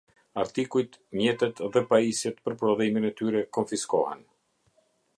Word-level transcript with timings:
Artikujt, 0.43 0.97
mjetet 1.19 1.61
dhe 1.77 1.85
pajisjet 1.93 2.41
për 2.47 2.57
prodhimin 2.63 3.09
e 3.11 3.15
tyre 3.23 3.47
konfiskohen. 3.59 4.29